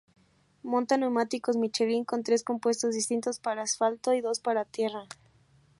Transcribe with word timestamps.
Monta 0.63 0.97
neumáticos 0.97 1.57
Michelin 1.57 2.05
con 2.05 2.23
tres 2.23 2.43
compuestos 2.43 2.95
distintos 2.95 3.37
para 3.39 3.61
asfalto 3.61 4.15
y 4.15 4.21
dos 4.21 4.39
para 4.39 4.65
tierra. 4.65 5.05